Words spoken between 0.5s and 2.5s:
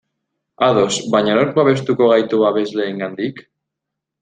Ados, baina nork babestuko gaitu